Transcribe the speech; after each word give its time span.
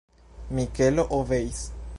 Mikelo 0.59 1.05
obeis. 1.19 1.65